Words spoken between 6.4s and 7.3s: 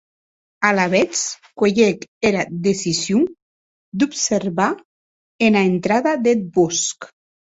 bòsc.